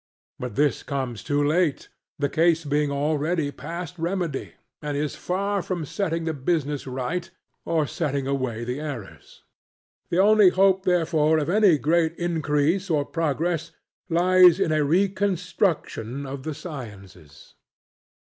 [0.39, 5.85] But this comes too late, the case being already past remedy; and is far from
[5.85, 7.29] setting the business right
[7.65, 9.43] or sifting away the errors.
[10.09, 13.73] The only hope therefore of any greater increase or progress
[14.09, 17.53] lies in a reconstruction of the sciences.